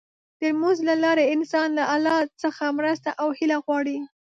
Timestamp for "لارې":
1.03-1.31